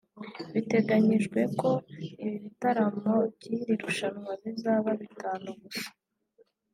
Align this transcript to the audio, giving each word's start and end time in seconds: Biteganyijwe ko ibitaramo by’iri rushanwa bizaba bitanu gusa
Biteganyijwe 0.53 1.39
ko 1.59 1.69
ibitaramo 2.33 3.15
by’iri 3.33 3.73
rushanwa 3.81 4.31
bizaba 4.43 4.89
bitanu 5.01 5.49
gusa 5.61 5.89